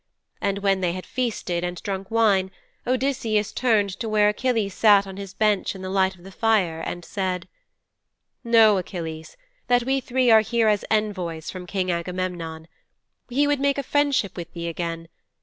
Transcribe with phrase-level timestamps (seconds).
[0.41, 2.49] And when they had feasted and drunk wine,
[2.87, 6.79] Odysseus turned to where Achilles sat on his bench in the light of the fire,
[6.79, 7.47] and said:
[8.43, 9.37] '"Know, Achilles,
[9.67, 12.67] that we three are here as envoys from King Agamemnon.
[13.29, 15.07] He would make a friendship with thee again.